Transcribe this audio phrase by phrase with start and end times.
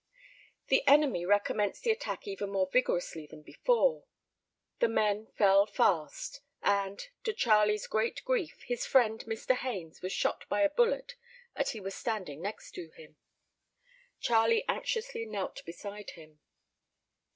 [0.69, 4.05] The enemy recommenced the attack even more vigorously than before.
[4.79, 9.55] The men fell fast, and, to Charlie's great grief, his friend Mr.
[9.55, 11.13] Haines was shot by a bullet
[11.55, 13.17] as he was standing next to him.
[14.19, 16.39] Charlie anxiously knelt beside him.